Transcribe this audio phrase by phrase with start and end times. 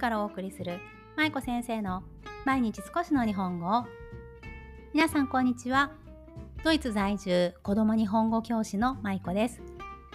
[0.00, 0.80] からお送りする
[1.16, 2.02] 舞子先生の
[2.46, 3.84] 毎日少しの日本語
[4.94, 5.92] 皆さんこんにちは。
[6.64, 9.60] ドイツ在住子供日本語教師の舞子です。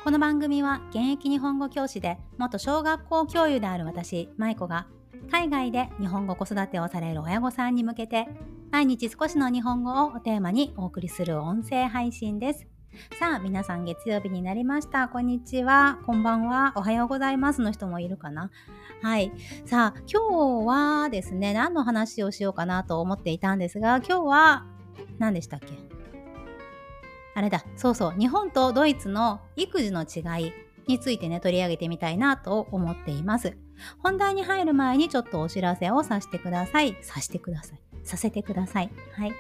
[0.03, 4.87] この番組は現役日本語教師で元小学校教諭である私舞子が
[5.31, 8.27] 海外で日本語子育てをされる親御さんに向けて
[8.71, 12.74] 毎日少しの日本語をテーマにお送りする音声配信です。
[13.19, 15.07] さあ、皆さん月曜日になりました。
[15.07, 15.99] こんにちは。
[16.05, 16.73] こんばんは。
[16.75, 18.51] おはようございますの人もいるかな
[19.01, 19.31] はい。
[19.65, 24.65] さあ、今日はですね、何の話をしようかなと思っていたんですが、今日は
[25.19, 25.67] 何でしたっけ？
[27.35, 27.65] あれだ。
[27.75, 28.19] そうそう。
[28.19, 30.53] 日本とドイツの育児の違い
[30.87, 33.57] についてね、取り上げてみたいなと思っています。
[33.99, 36.97] 本題に入る前にちょっとお知らせをさせてください。
[37.01, 37.79] させてください。
[38.05, 38.89] させてください。
[39.13, 39.33] はい。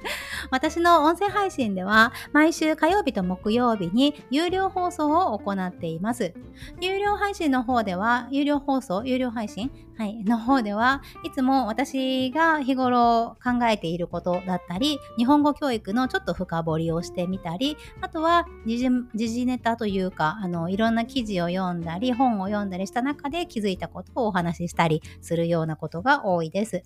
[0.50, 6.32] 私の音声配信では毎週火曜日と木曜日に有料放送を行っています。
[6.80, 18.78] 有料配信の方では、有料放送、有料配信はい、の方ではいつも私が日頃考えていることだったり、日本語教育のちょっと深掘りをしてみたり、あとは時
[19.14, 26.82] 事ネタというか、あの、いろんな記事を読んだり、本を読んだりした中で気づいたことをお話ししたりするようなことが多いです。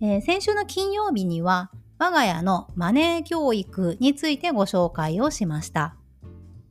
[0.00, 5.96] えー、先週の金曜日には我が家のマネー教育についてご紹介をしました。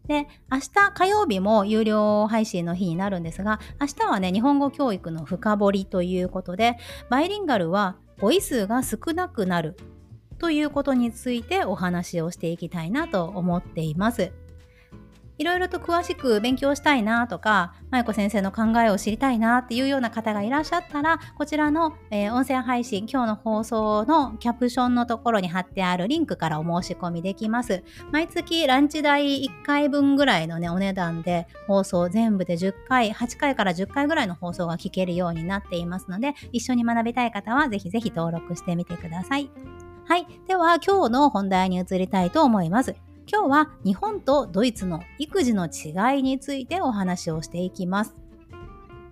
[0.08, 6.78] で、明日火曜日も有料配信の日になるんですが、明日はね、日本語教育の深掘りということで、
[7.10, 9.78] バイリンガルは語彙数が少なくなる
[10.40, 14.34] ということについてお話をしていきたいなと思っています。
[15.38, 27.84] いろいろと詳しく勉強したいなとか、舞子先生の考えを知りたいなっていうような方がいらっしゃったら、こちらの、えー、音声配信、今日の放送のキャプションのところに貼ってあるリンクからお申し込みできます。
[28.12, 39.50] 毎月ランチ代1回分ぐらいのね、お値段で放送全部で10回、8回から10回ぐらいの放送が聞けるようになっていますので、一緒に学びたい方はぜひぜひ登録してみてください。
[40.06, 40.28] はい。
[40.48, 43.13] では、今日の本題に移りたいと思います。
[43.26, 48.16] 今日は日本とドイツの育児の違いについてお話をしていきます。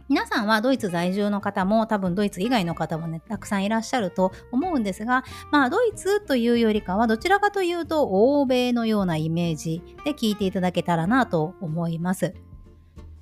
[0.10, 12.34] 皆さんはドイツ在住の方も多分ドイツ以外の方もね、たくさんいらっしゃると思うんですが、まあドイツというよりかはどちらかというと欧米のようなイメージで聞いていただけたらなと思います。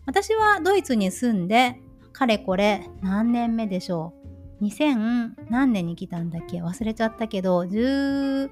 [0.08, 1.80] 私はドイツに住んで、
[2.12, 4.16] かれこれ何年目でしょ
[4.60, 6.64] う？2000何年に来たんだっけ？
[6.64, 8.50] 忘れちゃったけど、10、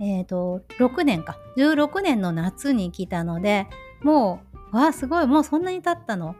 [0.00, 1.38] えっ、ー、と、6年か。
[1.56, 3.66] 16年の夏に来たので、
[4.02, 4.40] も
[4.72, 6.36] う、わあ、すごい、もうそんなに経ったの？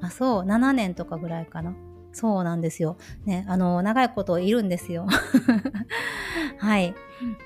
[0.00, 1.74] あ、そう、7年とかぐらいかな。
[2.12, 2.96] そうなんですよ。
[3.26, 5.06] ね、あの、長いこといるんですよ。
[6.58, 6.94] はい。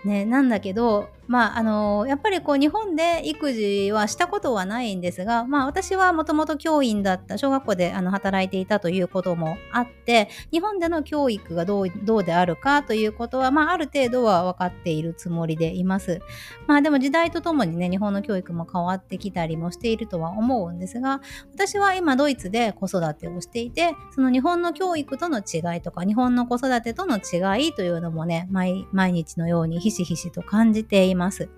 [0.05, 16.21] ね、なんだけど、まあ、あのやっぱりこう日本で育児はしたことはないんですが、まあ私はもともと教員だった、小学校であの働いていたということもあって、日本での教育がどうどうであるかということは、まあある程度は分かっているつもりでいます。
[16.67, 21.21] まあでも時代とともにね、日本の教育も変わってきたりもしているとは思うんですが、
[21.53, 31.49] 私は今ドイツで子育てをしていて、その日本の教育との違いとか、日本の子育てとの違いというのもね、毎日のようようにひしひしと感じています。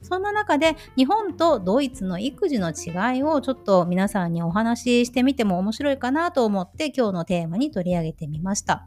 [0.00, 8.86] そんな中で日本とドイツの育児の違いをちょっと皆さんにお話ししてみても面白いかなと思って今日のテーマに取り上げてみました。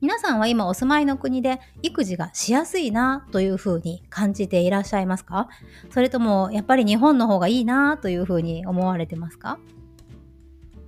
[0.00, 5.48] 皆さんは今お住まいの国で育児がしやすいなというふうに感じていらっしゃいますか？
[5.90, 9.58] それともやっぱり日本の方がいいなというふうに思われてますか？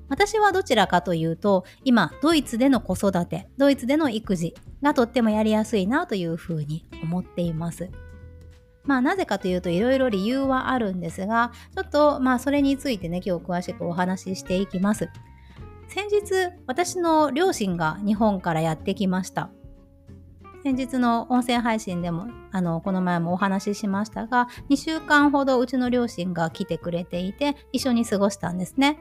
[0.09, 7.91] 私はどちらかというと今ドイツでの子育てドイツでの育児がとってもやりやすいなというふうに思っています。
[8.85, 15.11] まあなぜかというといろいろ理由はあるんですがちょっとまあそれについてね今日詳しくお話ししていきます。
[15.89, 19.51] 先日私の両親が日本からやってきました。
[20.63, 28.99] 先日の音声配信でもあのこの前もお話ししましたが2週間ほどうちの両親が来てくれていて一緒に過ごしたんですね。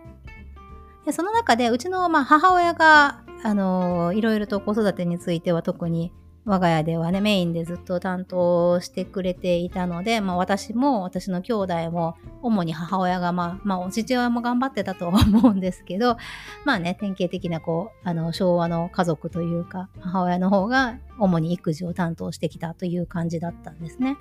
[1.08, 6.12] でその中でうちの、まあ、母親が、あのいろいろと子育てについては特に
[6.48, 16.16] 我が家ではね、メインでずっと担当してくれていたので、まあ私も私の兄弟も、主に母親が、まあ、まあお父親も頑張ってたと思うんですけど、
[16.64, 24.18] まあね、典型的なこう、あの、昭和の家族というか、母親の方が主に育児を担当してきたという感じだったんですね。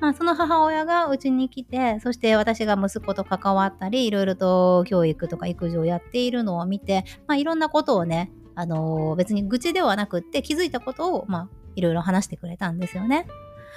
[0.00, 13.26] まあその母親がうちに来て、そして私が息子と関わったり、いろいろと教育とか育児をやっているのを見て、まあいろんなことをね、あの、別に愚痴ではなくって気づいたことを、まあ、いろいろ話してくれたんですよね。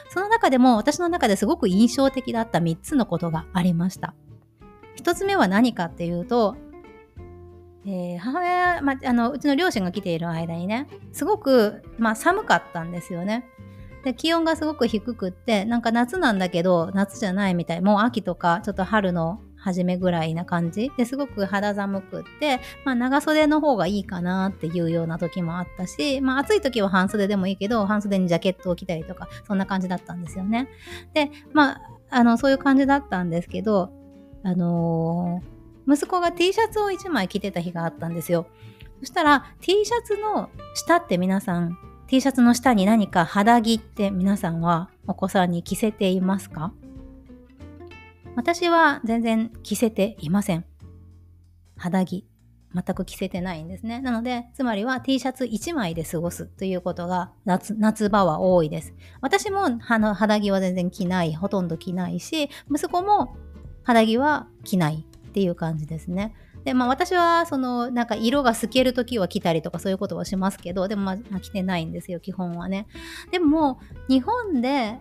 [0.10, 4.14] その中でも私の中ですごく印象的だった3つのことがありました。
[4.98, 6.56] 1つ目は何かっていうと、
[7.86, 13.46] えー、母親、まあのうちの両親が来ている間にねすごく、まあ、寒かったんですよね。
[14.04, 20.92] で気温がすごく低くってなんか夏なんだけど夏じゃないみたいもう秋とかちょっと春の初めぐらいな感じ？
[20.98, 30.68] ですごく肌寒くって、まあ、長袖の方がいいかなっていうような時もあったし、まあ、暑い時は半袖でもいいけど半袖にジャケットを着たりとかそんな感じだったんですよね。
[31.14, 33.92] でまああのそういう感じだったんですけど
[34.44, 38.46] あのー、息子が T シャツを1枚着てた日があったんですよ。
[39.00, 41.78] そしたら T シャツの下って皆さん
[42.08, 46.74] T シャツの下に何か肌着って皆さんはお子さんに着せていますか？
[48.36, 50.66] 私は全然着せていません。
[51.78, 52.26] 肌着。
[52.74, 54.02] 全く着せてないんですね。
[54.02, 58.96] なので、つまりは T シャツ1枚で過ごすということが夏夏場は多いです。
[59.22, 63.36] 私も肌着は全然着ない、ほとんど着ないし、息子も
[63.84, 66.34] 肌着は着ないっていう感じですね。
[66.64, 72.88] で、まあ私はそのなんか色が透けるときは着たりとかそういうことはしますけど、でもまあ着てないんですよ、基本はね。
[73.32, 74.98] でも日本で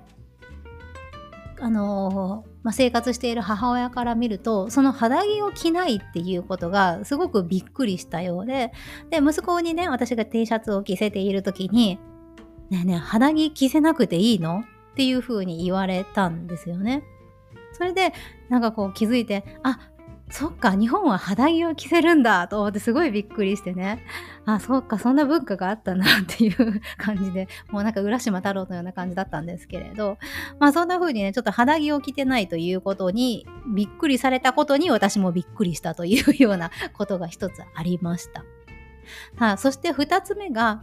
[1.63, 8.73] あのまあ、生活している母親から見るとその肌着を着ないっていうことがすごくびっくりしたようで
[9.11, 12.01] で息子にね私が T シャツを着せている時に
[12.69, 17.05] 「ねえねえ肌着着せなくていいの?」っていうふうに言われたんですよね。
[17.75, 18.13] それで
[18.49, 19.79] なんかこう気づいてあ
[20.33, 24.03] そっか日本は肌着を着せるんだと思ってすごいびっくりしてね
[24.47, 30.17] あそっかそんな文化があったなっていう 感じでもうなんか浦島太郎のような感じだったんですけれど
[30.59, 38.43] まあそんな風にねちょっと肌着を着てないということにびっくりされたことに私もびっくりしたというようなことが一つありました。
[39.37, 40.81] はあ、そして二つ目が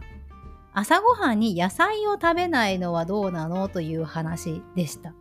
[0.72, 5.12] 朝ごはんに野菜を食べないのはどうなのという話でした。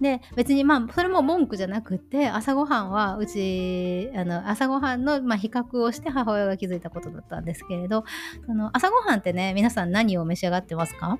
[0.00, 8.04] で別にまあそれも文句じゃなくて朝ごはんはうちあの朝ごはんの、まあ、比較をして母親が気づいたことだったんですけれど
[8.46, 11.18] その朝ごはんってね皆さん何を召し上がってますか？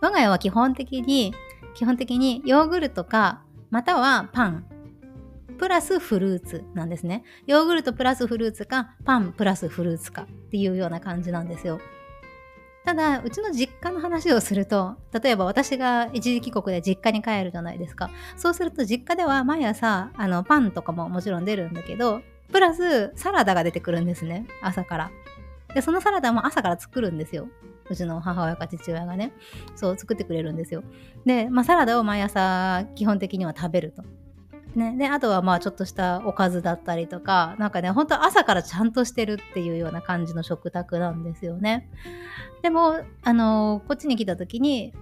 [0.00, 1.34] 我が家は基本的に
[1.74, 4.66] 基本的にヨーグルトかまたはパン
[5.58, 7.22] プラスフルーツなんですね。
[7.46, 11.78] ヨーグルトプラスフルーツかパンプラスフルーツかっていうような感じなんですよ。
[12.84, 18.10] ただ、うちの実家の話をすると、例えば私が一時帰国で実家に帰るじゃないですか。
[18.36, 24.46] そうすると実家では毎朝、あの、パンとかももちろん出るんだけど、プラスサラダが出てくるんですね。
[24.62, 25.10] 朝から。
[25.74, 27.48] で、そのサラダも朝から作るんですよ。
[27.88, 29.32] うちの母親か父親がね。
[29.76, 30.82] そう、作ってくれるんですよ。
[31.24, 34.02] で、まあ、サラダを毎朝基本的には食べると。
[34.74, 41.90] ね、であとはまあちょっとしたおかずだったりとかなんかねほんと朝からちゃんとしてるっていうような感じの食卓なんですよね。
[42.62, 44.94] でもあのこっちに来た時に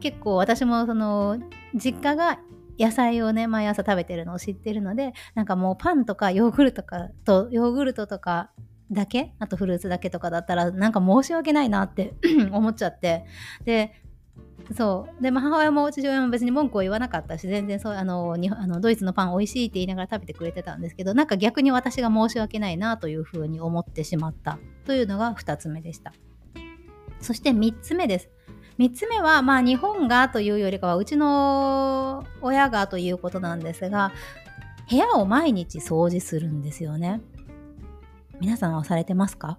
[0.00, 1.38] 結構私もその
[1.74, 2.38] 実家が
[2.78, 8.50] 野菜をね毎朝食べてるのを知ってるのでなんかもうパンとかヨーグルトとかとヨーグルトとか
[8.90, 12.14] だけあとフルーツだけとかだったらなんか申し訳ないなって
[12.52, 13.24] 思っちゃって。
[13.64, 13.92] で
[14.74, 15.22] そう。
[15.22, 24.58] で、まあ、母親も父親も別に文句を言わなかったし全然そうあのにあのドイツのパン美味しいって言いながら食べてくれてたんですけどなんか逆に私が申し訳ないなというふうに思ってしまった。
[24.84, 26.12] というのが2つ目でした。
[27.20, 28.28] そして3つ目です。
[28.78, 34.12] 3つ目はまあ日本がというよりかはうちの親がということなんですが
[34.90, 37.20] 部屋を毎日掃除するんですよね。
[38.40, 39.58] 皆さんはされてますか？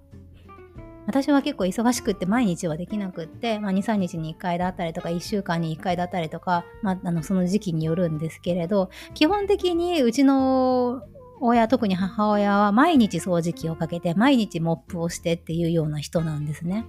[1.08, 11.02] 私は結構忙しくって毎日はできなくって、まあ、2、3日に1回だったりとか、1週間に1回だったりとか、まあ、あのその時期によるんですけれど、基本的にうちの
[11.40, 16.86] 親、特に母親は毎日掃除機をかけて、毎日モップをしてっていうような人なんですね。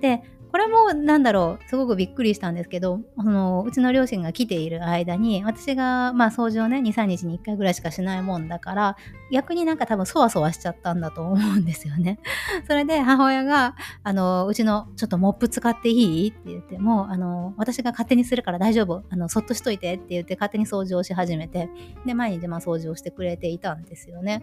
[0.00, 8.96] で、これもなんだろうすごくびっくりしたんですけどそのうちの両親が来ている間に私がまあ掃除をね23日に1回ぐらいしかしないもんだから
[9.30, 12.18] 逆になんか多分そわそわしちゃったんだと思うんですよね。
[12.66, 16.28] それで母親があのうちのちょっとモップ使っていい？
[16.30, 21.68] って言ってもあの私が勝手にするから大丈夫あのそっとしといてって言って勝手に掃除をし始めて
[22.04, 24.42] で毎日まあ掃除をしてくれていたんですよね。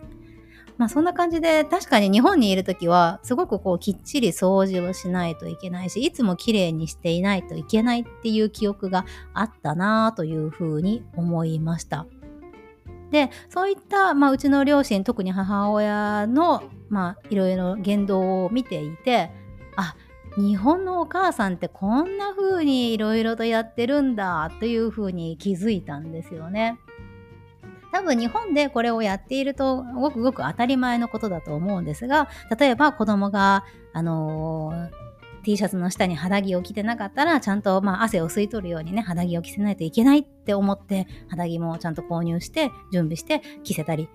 [0.78, 12.06] まあそんな感じで確かに日本にいる時はすごくこうきっちり掃除をしないといけないしいつもきれいにしていないといけないっていう記憶があったなというふうに思いました。
[13.12, 19.32] でそういった、まあ、うちの両親特に母親の、まあ、いろいろ言動を見ていて
[19.78, 19.96] あ
[20.38, 26.80] 日本のお母さんってこんな風にいろいろとやってるんだという風に気づいたんですよね。
[27.98, 35.08] 多分日本でこれをやっているとごくごく当たり前のことだと思うんですが例えば子供があのー
[35.44, 44.10] T シャツの下に肌着を着てなかったらちゃんとまあ汗を吸い取るようにね肌着を着せないといけないって思って肌着もちゃんと購入して準備して着せたり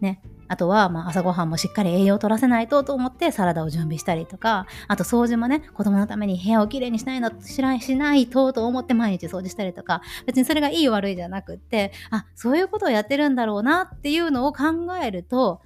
[0.00, 14.64] ねあとは、まあ、朝ごはんもしっかり栄養を取らせないとと思ってサラダを準備したりとか、あと掃除もね、子供のために部屋をきれいにしないの、しないしないとと思って毎日掃除したりとか、別にそれがいい悪いじゃなくって、あ、そういうことをやってるんだろうなっていうのを考
[15.02, 15.60] えると、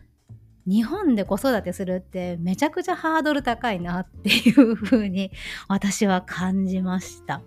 [0.66, 5.32] 日本で子育てするってめちゃくちゃハードル高いなっていう風に
[5.68, 7.40] 私は感じました。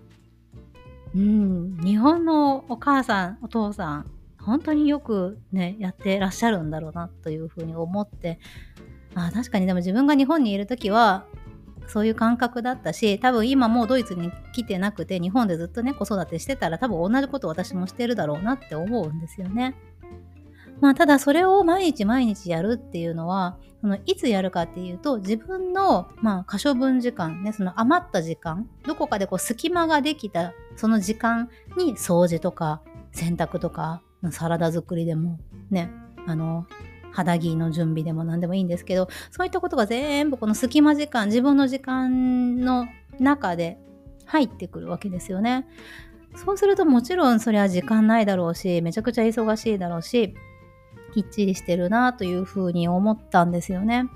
[1.14, 4.10] うん、日本のお母さん、お父さん、
[4.44, 8.38] 本当によくね、やってらっしゃるんだろうなというふうに思って、
[9.14, 11.26] あ確かにでも自分が日本にいる時は、
[11.86, 19.74] そういう感覚だったし、多分今もうドイツに来てなくて、日本でずっとね、子育てしてたら多分同じこと私もしてるだろうなって思うんですよね。
[20.80, 32.82] まあ、ただそれを毎日毎日やるっていうのは、そのいつやるかっていうと、自分の、まあ、可処分時間、ね、その余った時間、どこかでこう隙間ができた、その時間に掃除とか、
[33.12, 34.02] 洗濯とか、
[34.32, 35.38] サラダ作りでも、
[35.70, 35.90] ね、
[36.26, 36.66] あの、
[37.12, 42.86] 肌着の準備でも何でもいいんですけど、そういったことが全部この隙間時間、自分の時間の
[43.20, 43.78] 中で
[44.26, 45.66] 入ってくるわけですよね。
[46.36, 50.34] そうするともちろんそれは時間ないだろうし、めちゃくちゃ忙しいだろうし、
[51.12, 54.06] きっちりしてるなというふうに思ったんですよね。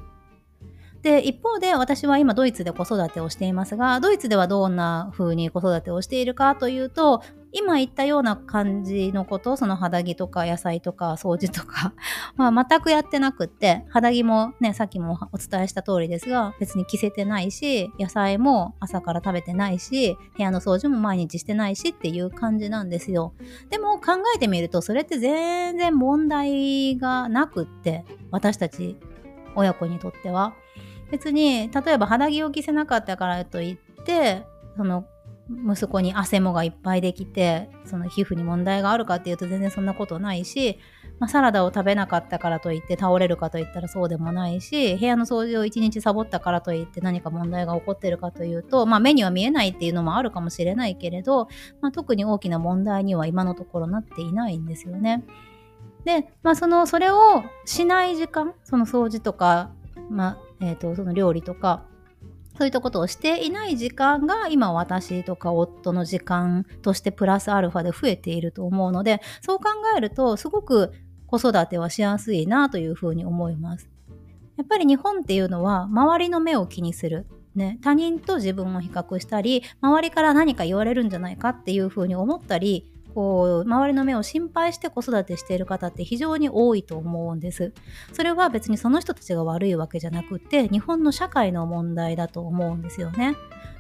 [1.03, 11.95] で、一方で私は今ドイツで子育てをしていますが、ドイツではどんな風に子育てをしているかというと、今言ったような感じのこと、その肌着とか野菜とか掃除とか、
[12.37, 23.33] まあ全くやってなくって、肌着もね、さっきもお伝えした通りですが、別に着せてないし、野菜も朝から食べてないし、部屋の掃除も毎日してないしっていう感じなんですよ。
[23.71, 28.97] でも考えてみると、それって全然問題がなくって、私たち
[29.55, 30.55] 親子にとっては。
[31.11, 34.45] 別に例えば肌着を着せなかったからといって
[34.77, 35.07] その
[35.51, 40.79] 息子に汗もがいっぱいできてその皮膚に問題があるかっていうと全然そんなことないし、
[41.19, 51.49] まあ、サラダを食べなかったからといって倒れるかといったらそうでもないし部屋の掃除を一日サボったからといって何か問題が起こってるかというと、まあ、目には見えないっていうのもあるかもしれないけれど、
[51.81, 55.25] まあ、特に大きな問題には今のところなっていないんですよね。
[56.05, 59.71] で、まあ、そのそれをしない時間その掃除とか、
[60.11, 61.85] まあえーと、その料理とか
[62.59, 70.93] そういったことをしていない時間が今私とか夫の時間としてプラスアルファで増えていると思うのでそう考えるとすごく
[71.29, 73.89] 子育てはしやすいなというふうに思います。
[74.57, 77.27] やっぱり日本っていうのは周りの目を気にする。
[77.55, 87.73] ね、他人と自分を比較したり周りから何か言われるんじゃないかっていうふうに思ったりこう周りの目を心配して子育てしている方って非常に多いと思うんです。
[88.13, 93.37] それは別にその人たちが悪いわけじゃなくて日本の社会の問題だと思うんですよね。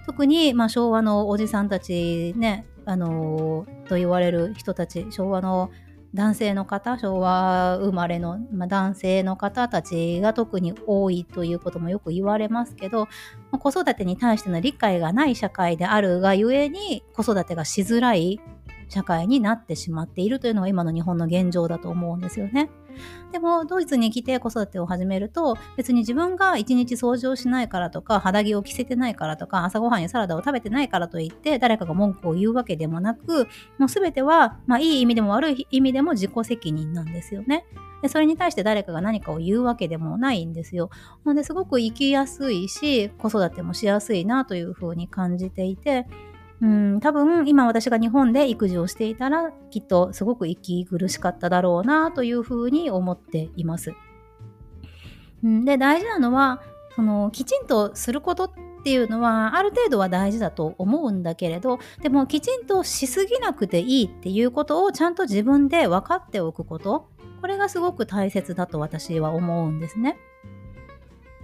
[0.07, 5.71] 特に、まあ、昭和のおじさんたちね、あのー、と言われる人たち昭和の
[6.15, 13.01] 男性の方昭和生まれの、まあ、男性の方たちが特に多いということもよく言われますけど、
[13.51, 18.41] まあ、子育てに対しての理解がない社会であるがゆえに子育てがしづらい
[18.89, 22.71] 社会になってしまっているというのが今の日本の現状だと思うんですよね。
[23.33, 33.47] でもドイツに来て子育てを始めると別に自分が一日掃除をしないからとか肌着を着せてないからとか朝ごはんやサラダを食べてないからといって誰かが文句を言うわけでもなく
[33.79, 37.65] もう全ては、まあ、いい意味でも悪い意味でも自己責任なんですよね。
[38.03, 40.91] でそれに対して誰かが何かを言うわけでもないんですよ。
[41.25, 46.07] なのですごく生きやすいし子育てもしやすいなというふうに感じていて
[46.61, 53.93] うん多分今私が日本で育児をしていたらきっとすごく息苦しかっただろうなというふうに思っています。
[55.47, 56.63] んで大事なのは
[56.97, 58.51] そのきちんとすることっ
[58.83, 67.09] ていうのはある程度は大事だと思うんだけれどでもきちんとしすぎなくていいっていうことをちゃんと自分で分かっておくこと
[67.41, 70.19] これがすごく大切だと私は思うんですね。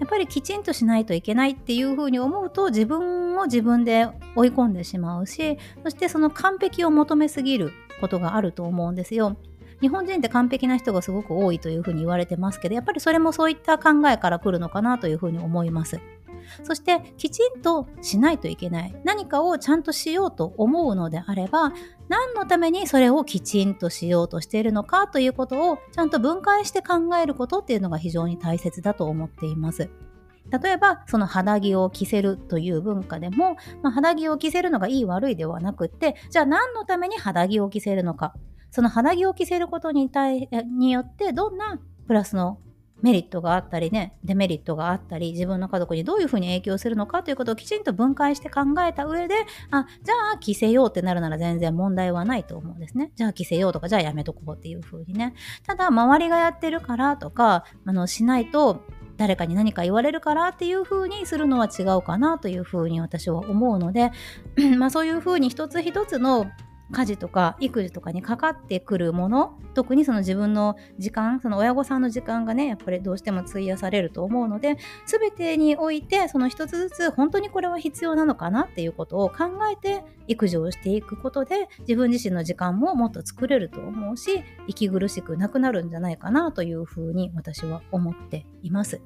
[0.01, 9.37] やっぱりきちんとしないといけないっていうふうに思うと自分を自分で追い込んでしまうしそしてその完璧を求めすぎることがあると思うんですよ。
[9.81, 16.01] 日本人って完璧な人がすごく多いというふうに言われてますけどやっぱりそれもそういった考えから来るのかなというふうに思います。
[16.63, 21.73] そしてきちんとしないといけない何かをちゃんとしようと思うのであれば
[22.09, 29.89] 何のためにそれをきちんとしようとしているのかということをちゃんと分解して考えることっていうのが非常に大切だと思っています。
[30.51, 38.35] 例えばその肌着を着せるという文化でも、まあ、肌着を着せるのがいい悪いではなくってじゃあ何のために肌着を着せるのか
[38.71, 40.49] その肌着を着せることに対
[40.79, 42.59] によってどんなプラスの
[43.05, 49.35] メリットがあったりねデメリットがあったり自分の家族にどういうふうに影響するのかということをきちんと分解して考えた上で
[49.71, 53.13] あじゃあ着せようってなるなら全然問題はないと思うんですね。
[53.15, 55.35] じゃあ着せようとかじゃあやめとこうっていうふうにね。
[55.67, 58.81] ただ周りがやってるからとかあのしないと
[59.19, 64.13] 誰かに何か言われるからっていう風にするのは違うかなという風に私は思うので
[64.79, 66.47] まあそういう風に一つ一つの
[66.93, 74.77] 家事とか育児とかにかかってくるもの特にその自分の時間その親御さんの時間がねやっぱりどうしても費やされると思うので
[75.07, 89.01] 全てにおいてその一つずつ本当にこれは必要なのかなっていうことを考えて育児をしていくことで自分自身の時間ももっと作れると思うし息苦しくなくなるんじゃないかなというふうに私は思っています。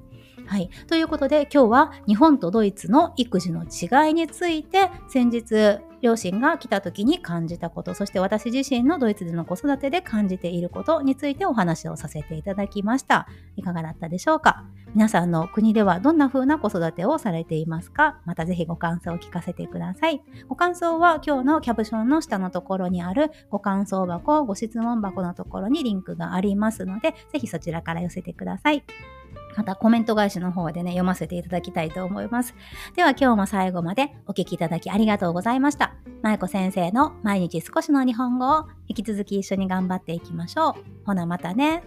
[0.45, 0.69] はい。
[0.87, 13.27] ということで今日は日本とドイツの育児の違いについて先日両親が来た時に感じたこと、そして私自身のドイツでの子育てで感じていることについてお話をさせていただきました。
[13.55, 14.63] いかがだったでしょうか？
[14.95, 18.19] 皆さんの国ではどんな風な子育てをされていますか？
[18.25, 20.21] またぜひご感想を聞かせてください。
[20.47, 28.83] ご感想は今日のキャプションの下のところにあるご感想箱、ご質問箱のところにリンクがありますので、ぜひそちらから寄せてください。
[29.55, 32.55] またコメント返しの方でね、読ませていただきたいと思います。
[32.95, 35.95] では今日も最後までお聴きいただきありがとうございました。
[36.21, 40.73] ま衣こ先生の毎日少しの日本語を引き続き一緒に頑張っていきましょう。
[41.05, 41.83] ほなまたね。